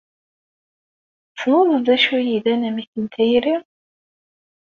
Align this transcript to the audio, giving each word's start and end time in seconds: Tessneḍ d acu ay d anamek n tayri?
Tessneḍ 1.33 1.69
d 1.85 1.87
acu 1.95 2.11
ay 2.17 2.29
d 2.43 2.45
anamek 2.53 2.91
n 3.03 3.05
tayri? 3.13 3.55